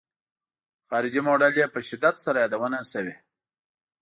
[0.87, 3.15] خارجي موډل یې په شدت سره یادونه شوې.